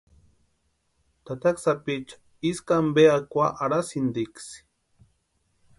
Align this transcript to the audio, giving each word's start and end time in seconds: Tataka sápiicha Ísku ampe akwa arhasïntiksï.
Tataka 1.25 1.59
sápiicha 1.63 2.15
Ísku 2.49 2.71
ampe 2.79 3.03
akwa 3.17 3.45
arhasïntiksï. 3.63 4.55